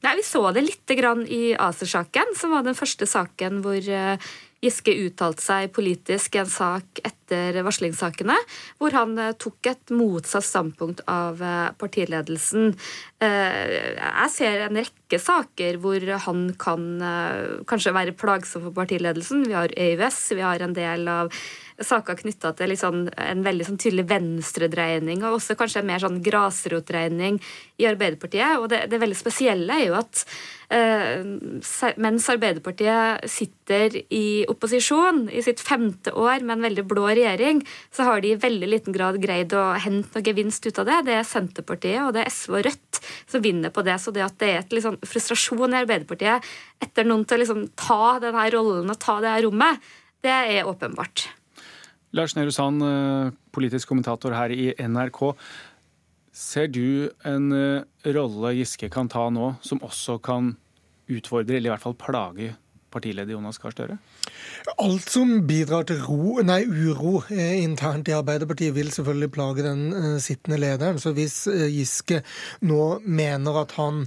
Nei, 0.00 0.14
Vi 0.16 0.22
så 0.24 0.40
det 0.54 0.62
litt 0.64 0.94
i 1.28 1.42
ACER-saken, 1.58 2.36
som 2.38 2.54
var 2.54 2.64
den 2.64 2.78
første 2.78 3.06
saken 3.06 3.60
hvor 3.64 3.76
eh, 3.76 4.30
Giske 4.60 4.92
uttalte 5.06 5.40
seg 5.40 5.70
politisk 5.72 6.36
i 6.36 6.42
en 6.42 6.50
sak 6.52 7.00
etter 7.00 7.56
varslingssakene, 7.64 8.36
hvor 8.76 8.92
han 8.92 9.14
eh, 9.16 9.32
tok 9.40 9.70
et 9.70 9.92
motsatt 9.96 10.44
standpunkt 10.44 11.00
av 11.08 11.40
eh, 11.40 11.70
partiledelsen. 11.80 12.74
Eh, 13.24 13.96
jeg 13.96 14.28
ser 14.34 14.66
en 14.66 14.76
rekke 14.76 15.20
saker 15.22 15.80
hvor 15.80 16.04
han 16.26 16.44
kan 16.60 16.84
kanskje 17.66 17.94
være 17.96 18.14
plagsom 18.20 18.68
for 18.68 18.76
partiledelsen. 18.76 19.46
Vi 19.48 19.56
har 19.56 19.72
EØS, 19.72 20.20
vi 20.36 20.44
har 20.44 20.60
en 20.62 20.76
del 20.76 21.08
av 21.08 21.32
saker 21.84 22.18
knytta 22.20 22.52
til 22.56 22.72
liksom 22.72 23.02
en 23.08 23.42
veldig 23.44 23.66
sånn 23.66 23.80
tydelig 23.80 24.06
venstredreining, 24.10 25.24
og 25.24 25.38
også 25.38 25.56
kanskje 25.58 25.82
en 25.82 25.90
mer 25.90 26.02
sånn 26.02 26.20
grasrotdreining 26.24 27.40
i 27.80 27.88
Arbeiderpartiet. 27.88 28.58
Og 28.60 28.68
det, 28.72 28.84
det 28.92 29.00
veldig 29.02 29.18
spesielle 29.18 29.76
er 29.80 29.86
jo 29.88 29.96
at 29.98 30.24
eh, 30.72 31.24
mens 32.00 32.28
Arbeiderpartiet 32.32 33.26
sitter 33.30 33.96
i 34.12 34.44
opposisjon 34.50 35.26
i 35.32 35.42
sitt 35.44 35.62
femte 35.64 36.12
år 36.12 36.44
med 36.44 36.58
en 36.58 36.68
veldig 36.68 36.86
blå 36.90 37.08
regjering, 37.08 37.64
så 37.94 38.08
har 38.08 38.22
de 38.22 38.34
i 38.34 38.40
veldig 38.40 38.70
liten 38.70 38.96
grad 38.96 39.20
greid 39.22 39.54
å 39.56 39.70
hente 39.80 40.14
noe 40.16 40.26
gevinst 40.26 40.66
ut 40.68 40.82
av 40.82 40.90
det. 40.90 41.00
Det 41.08 41.18
er 41.18 41.28
Senterpartiet 41.28 42.04
og 42.04 42.14
det 42.16 42.24
er 42.26 42.34
SV 42.34 42.60
og 42.60 42.64
Rødt 42.68 43.02
som 43.30 43.44
vinner 43.44 43.74
på 43.74 43.84
det. 43.86 43.96
Så 44.02 44.14
det 44.14 44.26
at 44.26 44.38
det 44.42 44.52
er 44.52 44.62
et 44.62 44.76
liksom 44.76 45.00
frustrasjon 45.06 45.74
i 45.74 45.82
Arbeiderpartiet 45.82 46.52
etter 46.84 47.08
noen 47.08 47.26
til 47.28 47.38
å 47.40 47.44
liksom 47.44 47.66
ta 47.78 48.18
denne 48.22 48.46
rollen 48.54 48.92
og 48.92 49.00
ta 49.00 49.18
det 49.22 49.34
her 49.34 49.46
rommet, 49.48 49.92
det 50.20 50.32
er 50.32 50.68
åpenbart. 50.68 51.28
Lars 52.12 52.34
Nehru 52.34 52.50
Sand, 52.50 52.82
eh, 52.82 53.30
politisk 53.54 53.88
kommentator 53.88 54.34
her 54.34 54.50
i 54.50 54.72
NRK. 54.74 55.36
Ser 56.34 56.66
du 56.66 57.10
en 57.26 57.52
eh, 57.54 57.84
rolle 58.16 58.54
Giske 58.58 58.90
kan 58.90 59.08
ta 59.10 59.28
nå, 59.30 59.52
som 59.62 59.82
også 59.86 60.18
kan 60.22 60.56
utfordre, 61.10 61.56
eller 61.56 61.70
i 61.70 61.74
hvert 61.74 61.84
fall 61.84 61.98
plage, 61.98 62.54
partileder 62.92 63.36
Jonas 63.36 63.60
Gahr 63.62 63.74
Støre? 63.74 63.98
Alt 64.80 65.08
som 65.12 65.32
bidrar 65.48 65.86
til 65.88 66.02
ro, 66.04 66.38
nei, 66.46 66.62
uro 66.64 67.20
eh, 67.32 67.60
internt 67.62 68.10
i 68.10 68.16
Arbeiderpartiet, 68.16 68.74
vil 68.76 68.92
selvfølgelig 68.94 69.32
plage 69.34 69.66
den 69.66 69.86
eh, 69.92 70.18
sittende 70.22 70.60
lederen. 70.60 71.00
Så 71.02 71.14
hvis 71.16 71.42
eh, 71.50 71.68
Giske 71.72 72.22
nå 72.66 73.00
mener 73.06 73.62
at 73.64 73.76
han 73.78 74.04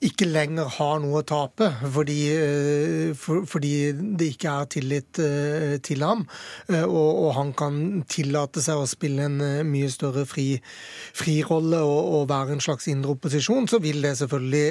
ikke 0.00 0.24
lenger 0.28 0.68
har 0.78 1.00
noe 1.02 1.20
å 1.20 1.26
tape 1.28 1.66
fordi, 1.92 2.18
eh, 2.32 3.10
for, 3.18 3.44
fordi 3.48 3.92
det 4.16 4.30
ikke 4.32 4.52
er 4.52 4.68
tillit 4.72 5.20
eh, 5.20 5.74
til 5.84 6.04
ham, 6.04 6.24
eh, 6.70 6.84
og, 6.84 7.10
og, 7.10 7.28
han 7.36 7.52
kan 7.56 7.76
tillate 8.08 8.62
seg 8.64 8.80
å 8.80 8.88
spille 8.88 9.28
en 9.28 9.36
mye 9.68 9.90
større 9.92 10.24
frirolle 10.26 11.82
og, 11.84 12.00
og, 12.00 12.24
være 12.30 12.56
en 12.56 12.64
slags 12.64 12.88
indre 12.90 13.14
opposisjon, 13.16 13.68
så 13.68 13.80
vil 13.82 14.00
det 14.04 14.14
selvfølgelig 14.20 14.64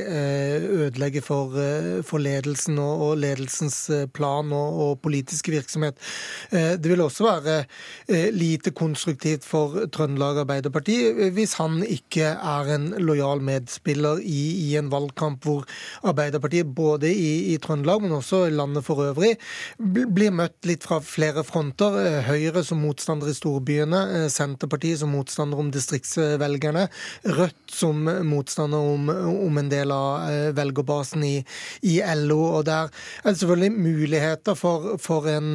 ødelegge 0.87 1.23
for, 1.25 1.53
for 2.05 2.21
ledelsen 2.23 2.79
og, 2.81 3.05
og, 3.05 3.13
ledelsens 3.49 4.09
plan 4.13 4.51
og, 4.53 4.99
politiske 5.01 5.51
virksomhet. 5.51 5.97
Det 6.51 6.89
vil 6.89 7.01
også 7.01 7.25
være 7.25 8.31
lite 8.33 8.71
konstruktivt 8.71 9.45
for 9.47 9.87
Trøndelag 9.91 10.41
Arbeiderparti 10.43 11.29
hvis 11.33 11.55
han 11.59 11.81
ikke 11.83 12.33
er 12.35 12.71
en 12.75 12.89
lojal 12.99 13.41
medspiller 13.41 14.19
i, 14.21 14.69
i 14.69 14.75
en 14.79 14.89
valgkamp 14.91 15.45
hvor 15.45 15.65
Arbeiderpartiet 16.03 16.73
både 16.75 17.11
i, 17.11 17.53
i, 17.53 17.57
Trøndelag, 17.61 18.01
men 18.01 18.11
også 18.11 18.45
i 18.47 18.53
landet 18.55 18.85
for 18.85 19.01
øvrig, 19.03 19.35
blir 19.79 20.33
møtt 20.35 20.67
litt 20.67 20.85
fra 20.87 20.99
flere 21.03 21.43
fronter. 21.47 21.97
Eh, 22.03 22.19
Høyre 22.29 22.63
som 22.65 22.81
motstander 22.83 23.31
i 23.31 23.35
storbyene, 23.37 24.01
eh, 24.15 24.27
Senterpartiet 24.31 25.01
som 25.01 25.13
motstander 25.15 25.59
om 25.59 25.71
distriktsvelgerne, 25.73 26.87
Rødt 27.39 27.73
som 27.73 28.03
motstander 28.25 28.77
om, 28.93 29.09
om 29.09 29.57
en 29.59 29.71
del 29.71 29.91
av 29.93 30.29
eh, 30.29 30.51
velgerbasen 30.57 31.23
i, 31.25 31.35
i, 31.83 31.99
LO. 32.23 32.39
og 32.59 32.65
Der 32.69 32.89
er 33.23 33.31
det 33.31 33.38
selvfølgelig 33.41 33.71
muligheter 33.79 34.57
for, 34.59 34.95
for 35.01 35.27
en 35.31 35.53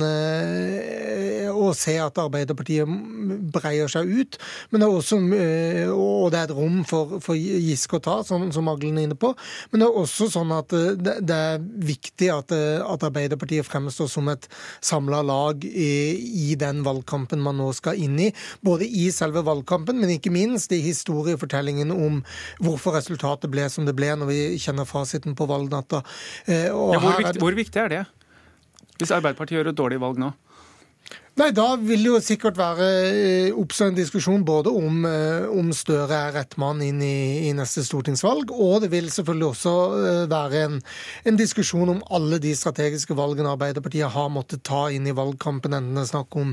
å 1.55 1.71
se 1.77 1.95
at 2.01 2.19
Arbeiderpartiet 2.21 2.89
breier 3.55 3.91
seg 3.91 4.11
ut, 4.11 4.39
men 4.71 4.83
det 4.83 4.89
er 4.89 4.97
også, 4.99 5.19
og 5.95 6.31
det 6.33 6.41
er 6.41 6.49
et 6.49 6.55
rom 6.57 6.81
for, 6.89 7.19
for 7.25 7.39
Giske 7.39 7.99
å 7.99 8.05
ta, 8.05 8.17
som, 8.27 8.47
som 8.55 8.69
Aglen 8.73 8.99
er 8.99 9.09
inne 9.09 9.19
på. 9.19 9.33
Men 9.73 9.83
det 9.83 9.89
er 9.89 10.01
også 10.01 10.29
sånn 10.33 10.53
at 10.55 10.73
det, 10.75 11.17
det 11.27 11.37
er 11.37 11.63
viktig 11.63 12.31
at, 12.35 12.55
eh, 12.55 12.81
at 12.83 13.07
Arbeiderpartiet 13.07 13.67
fremstår 13.67 14.11
som 14.11 14.29
et 14.33 14.49
samla 14.85 15.23
lag 15.27 15.65
i, 15.65 15.91
i, 16.51 16.55
den 16.61 16.83
valgkampen 16.87 17.43
man 17.43 17.59
nå 17.61 17.71
skal 17.77 17.99
inn 18.01 18.19
i. 18.23 18.31
Både 18.65 18.87
i 18.87 19.09
selve 19.15 19.45
valgkampen, 19.47 19.99
men 20.01 20.15
ikke 20.17 20.33
minst 20.35 20.73
i 20.75 20.81
historiefortellingen 20.85 21.93
om 21.95 22.21
hvorfor 22.65 22.99
resultatet 22.99 23.53
ble 23.53 23.67
som 23.73 23.89
det 23.89 23.97
ble, 23.97 24.13
når 24.19 24.31
vi 24.31 24.41
kjenner 24.63 24.89
fasiten 24.89 25.37
på 25.39 25.49
valgnatta. 25.51 26.03
Eh, 26.47 26.69
ja, 26.69 26.75
hvor, 26.75 27.19
viktig, 27.21 27.43
hvor 27.43 27.59
viktig 27.59 27.74
er 27.83 27.89
det? 27.93 28.05
Hvis 28.99 29.11
Arbeiderpartiet 29.11 29.59
gjør 29.59 29.73
et 29.73 29.79
dårlig 29.79 30.01
valg 30.03 30.21
nå? 30.23 30.31
Nei, 31.35 31.49
Da 31.51 31.73
vil 31.83 32.05
det 32.05 32.11
jo 32.13 32.19
sikkert 32.23 32.59
være 32.61 32.89
eh, 33.11 33.57
oppstå 33.59 33.89
en 33.89 33.97
diskusjon 33.97 34.45
både 34.47 34.71
om, 34.71 35.01
eh, 35.09 35.49
om 35.51 35.73
Støre 35.75 36.15
er 36.15 36.35
rett 36.37 36.53
mann 36.63 36.79
inn 36.87 37.01
i, 37.03 37.49
i, 37.49 37.51
neste 37.59 37.83
stortingsvalg, 37.83 38.53
og 38.55 38.85
det 38.85 38.93
vil 38.93 39.09
selvfølgelig 39.11 39.49
også 39.49 39.73
eh, 39.99 40.19
være 40.31 40.61
en, 40.69 40.77
en, 41.27 41.39
diskusjon 41.41 41.91
om 41.91 42.05
alle 42.15 42.39
de 42.39 42.53
strategiske 42.55 43.17
valgene 43.19 43.51
Arbeiderpartiet 43.51 44.15
har 44.15 44.31
måttet 44.31 44.63
ta 44.69 44.85
inn 44.95 45.09
i 45.11 45.17
valgkampen, 45.17 45.75
enten 45.75 45.99
det 45.99 46.05
er 46.05 46.13
snakk 46.13 46.39
om, 46.39 46.53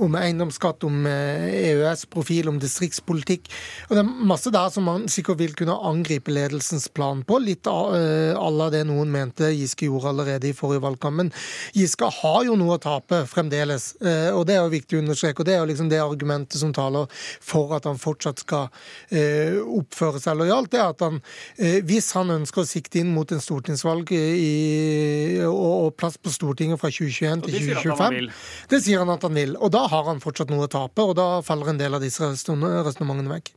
om 0.00 0.16
eiendomsskatt, 0.16 0.88
om 0.88 1.04
EØS-profil, 1.04 2.48
om 2.48 2.62
distriktspolitikk. 2.62 3.52
Og 3.90 3.98
Det 3.98 4.00
er 4.00 4.26
masse 4.32 4.54
der 4.54 4.72
som 4.72 4.88
man 4.88 5.04
sikkert 5.12 5.42
vil 5.42 5.52
kunne 5.60 5.76
angripe 5.76 6.32
ledelsens 6.32 6.88
plan 6.88 7.20
på, 7.28 7.36
litt 7.44 7.68
av 7.68 7.92
la 7.92 8.70
det 8.72 8.86
noen 8.88 9.12
mente 9.12 9.52
Giske 9.52 9.90
gjorde 9.90 10.14
allerede 10.14 10.48
i 10.48 10.56
forrige 10.56 10.86
valgkamp. 10.86 11.20
Men 11.20 11.34
Giske 11.76 12.08
har 12.22 12.42
jo 12.48 12.56
noe 12.56 12.80
å 12.80 12.82
tape 12.82 13.24
fremdeles. 13.28 13.92
Eh, 14.00 14.21
og 14.30 14.46
Det 14.46 14.54
er 14.54 14.62
jo 14.62 14.72
viktig 14.72 14.98
å 14.98 15.02
understreke, 15.02 15.42
og 15.42 15.48
det 15.48 15.54
er 15.54 15.60
jo 15.62 15.68
liksom 15.70 15.88
det 15.90 16.00
argumentet 16.02 16.58
som 16.60 16.72
taler 16.74 17.08
for 17.42 17.74
at 17.76 17.86
han 17.88 18.00
fortsatt 18.00 18.42
skal 18.44 18.68
eh, 19.10 19.58
oppføre 19.60 20.20
seg 20.22 20.38
lojalt. 20.38 20.70
det 20.72 20.80
er 20.80 20.92
at 20.92 21.04
han, 21.04 21.20
eh, 21.56 21.80
Hvis 21.86 22.12
han 22.16 22.30
ønsker 22.30 22.62
å 22.62 22.68
sikte 22.68 23.00
inn 23.02 23.12
mot 23.14 23.30
en 23.32 23.42
stortingsvalg 23.42 24.12
i, 24.12 25.40
og, 25.46 25.72
og, 25.86 25.90
plass 25.96 26.16
på 26.18 26.32
Stortinget 26.32 26.80
fra 26.80 26.90
2021 26.92 27.44
til 27.46 27.58
2025 27.58 28.30
Det 28.70 28.80
sier 28.82 29.02
han 29.02 29.12
at 29.12 29.22
han 29.26 29.34
vil. 29.36 29.56
Og 29.58 29.72
da 29.74 29.86
har 29.90 30.08
han 30.08 30.22
fortsatt 30.22 30.52
noe 30.52 30.66
å 30.66 30.72
tape, 30.72 31.04
og 31.04 31.16
da 31.18 31.28
faller 31.44 31.72
en 31.72 31.80
del 31.80 31.98
av 31.98 32.04
disse 32.04 32.24
resonnementene 32.24 33.32
vekk. 33.32 33.52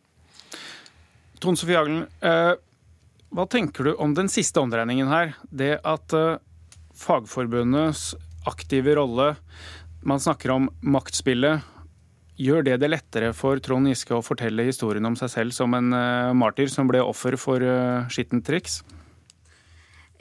Trond 1.43 1.59
Sofie 1.59 1.77
Aglen, 1.79 2.05
hva 3.35 3.45
tenker 3.51 3.89
du 3.89 3.95
om 4.01 4.13
den 4.15 4.29
siste 4.31 4.61
omdreiningen 4.63 5.09
her? 5.11 5.35
Det 5.51 5.75
at 5.83 6.15
Fagforbundets 6.95 8.13
aktive 8.47 8.95
rolle 8.95 9.33
man 10.05 10.21
snakker 10.21 10.53
om 10.53 10.69
maktspillet. 10.85 11.65
Gjør 12.35 12.65
det 12.67 12.79
det 12.83 12.91
lettere 12.91 13.31
for 13.33 13.61
Trond 13.63 13.87
Giske 13.89 14.13
å 14.13 14.23
fortelle 14.25 14.67
historien 14.67 15.07
om 15.07 15.15
seg 15.17 15.31
selv 15.31 15.55
som 15.55 15.73
en 15.77 15.93
uh, 15.95 16.35
martyr 16.35 16.69
som 16.71 16.89
ble 16.89 17.01
offer 17.01 17.37
for 17.39 17.63
uh, 17.63 18.05
skittent 18.11 18.45
triks? 18.45 18.81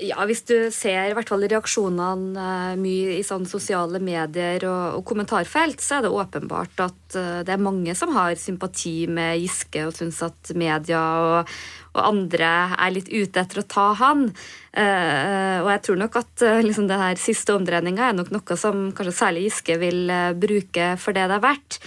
Ja, 0.02 0.24
Hvis 0.26 0.42
du 0.42 0.72
ser 0.74 1.06
i 1.06 1.14
hvert 1.14 1.28
fall 1.30 1.44
reaksjonene 1.46 2.34
uh, 2.34 2.78
mye 2.80 3.12
i 3.14 3.22
sånn 3.22 3.44
sosiale 3.46 4.00
medier 4.02 4.64
og, 4.66 4.96
og, 4.98 5.02
kommentarfelt, 5.06 5.78
så 5.78 6.00
er 6.00 6.02
det 6.02 6.10
åpenbart 6.10 6.80
at 6.82 7.14
uh, 7.14 7.42
det 7.46 7.52
er 7.54 7.62
mange 7.62 7.94
som 7.94 8.10
har 8.16 8.34
sympati 8.40 9.06
med 9.06 9.38
Giske 9.38 9.84
og 9.86 9.94
syns 9.94 10.18
at 10.26 10.50
media 10.58 11.02
og, 11.22 11.52
og 11.94 12.00
andre 12.08 12.50
er 12.74 12.94
litt 12.96 13.12
ute 13.12 13.44
etter 13.44 13.62
å 13.62 13.66
ta 13.70 13.84
han. 14.00 14.24
Uh, 14.74 15.62
og 15.62 15.70
jeg 15.76 15.84
tror 15.86 16.00
nok 16.02 16.18
at 16.24 16.46
liksom 16.66 16.90
denne 16.90 17.12
siste 17.22 17.54
omdreininga 17.54 18.08
er 18.08 18.18
nok 18.18 18.32
noe 18.34 18.58
som 18.58 18.88
kanskje 18.98 19.14
særlig 19.20 19.46
Giske 19.46 19.78
vil 19.78 20.10
bruke 20.42 20.96
for 20.98 21.14
det 21.14 21.28
det 21.30 21.38
er 21.38 21.46
verdt. 21.46 21.78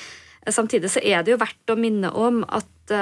samtidig 0.47 0.93
så 0.95 1.03
er 1.03 1.27
det 1.27 1.35
jo 1.35 1.41
verdt 1.43 1.75
å 1.75 1.75
minne 1.75 2.15
om 2.15 2.39
at 2.47 2.95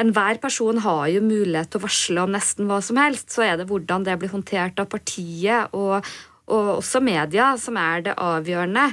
enhver 0.00 0.40
person 0.40 0.78
har 0.84 1.08
jo 1.12 1.24
mulighet 1.24 1.72
til 1.72 1.82
å 1.82 1.86
varsle 1.86 2.24
om 2.24 2.32
nesten 2.32 2.68
hva 2.70 2.80
som 2.84 3.00
helst. 3.00 3.32
Så 3.34 3.44
er 3.46 3.58
det 3.60 3.68
hvordan 3.70 4.06
det 4.06 4.18
blir 4.20 4.32
håndtert 4.32 4.80
av 4.80 4.88
partiet 4.92 5.74
og, 5.76 6.06
og 6.52 6.70
også 6.78 7.02
media 7.04 7.52
som 7.60 7.76
er 7.80 8.08
det 8.08 8.16
avgjørende. 8.16 8.90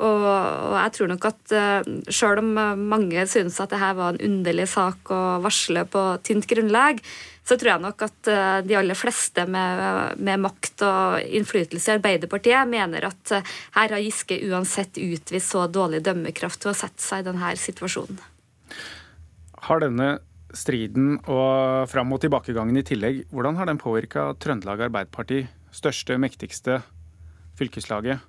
Og, 0.00 0.22
og 0.24 0.76
jeg 0.78 0.92
tror 0.96 1.10
nok 1.10 1.26
at 1.28 1.52
uh, 1.52 1.88
selv 2.08 2.40
om 2.40 2.54
eh, 2.56 2.78
mange 2.94 3.26
synes 3.28 3.58
at 3.60 3.72
det 3.72 3.82
her 3.82 3.98
var 3.98 4.14
en 4.14 4.22
underlig 4.30 4.64
sak 4.72 5.10
å 5.12 5.18
varsle 5.44 5.82
på 5.92 6.04
tynt 6.24 6.48
grunnlag, 6.48 7.02
så 7.44 7.58
tror 7.58 7.74
jeg 7.74 7.84
nok 7.84 8.04
at 8.06 8.30
uh, 8.32 8.62
de 8.64 8.78
aller 8.80 8.96
fleste 8.96 9.44
med, 9.44 9.82
med, 10.16 10.40
makt 10.40 10.86
og 10.88 11.34
innflytelse 11.36 11.92
i 11.92 11.98
Arbeiderpartiet 11.98 12.72
mener 12.72 13.10
at 13.10 13.34
uh, 13.36 13.52
her 13.76 13.92
har 13.92 14.00
Giske 14.00 14.40
uansett 14.48 14.96
utvist 15.04 15.52
så 15.52 15.66
dårlig 15.68 16.00
dømmekraft 16.08 16.62
til 16.64 16.72
å 16.72 16.78
sette 16.80 17.04
seg 17.04 17.20
i 17.20 17.28
denne 17.28 17.52
situasjonen. 17.60 18.24
Har 19.68 19.84
denne 19.84 20.14
striden 20.56 21.16
og 21.30 21.88
fram- 21.90 22.12
og 22.14 22.20
tilbakegangen 22.22 22.76
i 22.80 22.84
tillegg, 22.86 23.24
hvordan 23.30 23.58
har 23.60 23.70
den 23.70 23.80
påvirka 23.80 24.30
Trøndelag 24.40 24.86
Arbeiderparti, 24.88 25.44
største, 25.74 26.18
mektigste 26.18 26.80
fylkeslaget, 27.58 28.22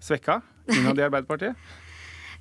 svekka? 0.00 0.40
innad 0.70 0.98
i 0.98 1.06
Arbeiderpartiet? 1.08 1.56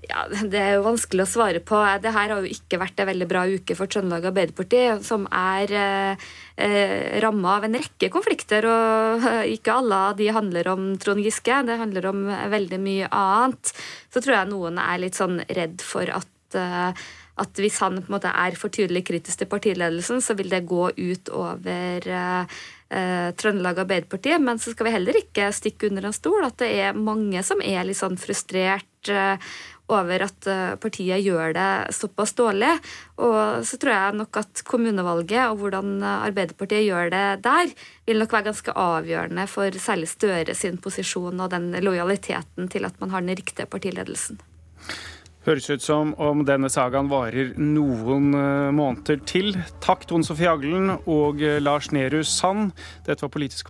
Ja, 0.08 0.22
Det 0.32 0.56
er 0.56 0.78
jo 0.78 0.86
vanskelig 0.86 1.26
å 1.26 1.28
svare 1.28 1.60
på. 1.60 1.76
Det 2.00 2.14
her 2.16 2.32
har 2.32 2.40
jo 2.40 2.48
ikke 2.48 2.80
vært 2.80 3.02
en 3.02 3.10
veldig 3.10 3.28
bra 3.28 3.42
uke 3.52 3.76
for 3.76 3.92
Trøndelag 3.92 4.30
Arbeiderparti, 4.30 4.84
som 5.04 5.26
er 5.28 5.74
eh, 5.76 7.20
ramma 7.20 7.58
av 7.58 7.68
en 7.68 7.76
rekke 7.76 8.08
konflikter. 8.14 8.64
og 8.64 9.28
eh, 9.28 9.52
Ikke 9.58 9.76
alle 9.76 10.00
av 10.08 10.16
de 10.16 10.30
handler 10.32 10.72
om 10.72 10.94
Trond 11.04 11.20
Giske, 11.20 11.60
det 11.68 11.80
handler 11.82 12.08
om 12.14 12.24
veldig 12.32 12.80
mye 12.80 13.12
annet. 13.12 13.74
Så 14.08 14.24
tror 14.24 14.38
jeg 14.38 14.52
noen 14.54 14.80
er 14.80 15.04
litt 15.04 15.20
sånn 15.20 15.42
redd 15.52 15.84
for 15.84 16.08
at 16.16 16.56
eh, 16.56 17.10
at 17.40 17.62
hvis 17.62 17.80
han 17.84 18.02
på 18.02 18.10
en 18.10 18.18
måte 18.18 18.34
er 18.34 18.58
for 18.60 18.74
tydelig 18.74 19.06
kritisk 19.08 19.42
til 19.42 19.50
partiledelsen, 19.52 20.22
så 20.24 20.36
vil 20.38 20.52
det 20.52 20.68
gå 20.70 20.90
ut 20.92 21.32
over 21.36 22.08
eh, 22.20 22.60
eh, 22.90 23.32
Trøndelag 23.40 23.84
Arbeiderparti. 23.86 24.36
Men 24.44 24.60
så 24.60 24.74
skal 24.74 24.90
vi 24.90 24.96
heller 24.98 25.20
ikke 25.22 25.50
stikke 25.56 25.90
under 25.90 26.10
en 26.10 26.16
stol 26.16 26.46
at 26.46 26.60
det 26.62 26.72
er 26.84 26.98
mange 26.98 27.44
som 27.48 27.64
er 27.64 27.86
litt 27.88 28.00
sånn 28.00 28.20
frustrert 28.20 29.12
eh, 29.12 29.52
over 29.90 30.22
at 30.22 30.48
eh, 30.52 30.76
partiet 30.82 31.24
gjør 31.26 31.56
det 31.58 31.70
såpass 31.98 32.36
dårlig. 32.38 32.76
Og 33.24 33.66
så 33.66 33.80
tror 33.82 33.96
jeg 33.96 34.20
nok 34.20 34.42
at 34.44 34.64
kommunevalget 34.68 35.46
og 35.48 35.64
hvordan 35.64 35.96
Arbeiderpartiet 36.12 36.86
gjør 36.88 37.14
det 37.14 37.26
der, 37.46 37.74
vil 38.10 38.22
nok 38.22 38.36
være 38.36 38.50
ganske 38.52 38.76
avgjørende 38.76 39.48
for 39.50 39.82
særlig 39.82 40.12
Støre 40.12 40.56
sin 40.58 40.80
posisjon 40.82 41.40
og 41.40 41.52
den 41.54 41.72
lojaliteten 41.86 42.70
til 42.72 42.88
at 42.90 43.00
man 43.02 43.14
har 43.14 43.24
den 43.24 43.38
riktige 43.38 43.70
partiledelsen. 43.70 44.40
Høres 45.48 45.70
ut 45.72 45.84
som 45.84 46.10
om 46.20 46.42
denne 46.48 46.68
sagaen 46.72 47.08
varer 47.12 47.54
noen 47.56 48.34
eh, 48.36 48.72
måneder 48.76 49.22
til. 49.24 49.54
Takk 49.84 50.06
Tone 50.10 50.28
Sofie 50.28 50.52
Aglen 50.52 50.92
og 51.08 51.40
eh, 51.40 51.62
Lars 51.64 51.92
Nehru 51.96 52.26
Sand. 52.28 52.74
Dette 53.08 53.24
var 53.24 53.32
Politisk 53.32 53.68